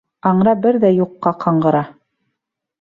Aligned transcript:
Аңра 0.29 0.55
бер 0.63 0.79
ҙә 0.85 0.91
юҡҡа 0.95 1.35
ҡаңғыра. 1.45 1.85